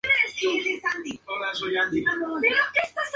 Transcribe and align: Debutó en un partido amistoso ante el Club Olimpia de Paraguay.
Debutó 0.03 0.67
en 0.67 0.73
un 0.73 0.81
partido 0.81 0.95
amistoso 0.97 1.65
ante 1.79 1.99
el 1.99 2.03
Club 2.03 2.23
Olimpia 2.23 2.39
de 2.41 2.53
Paraguay. 2.55 2.63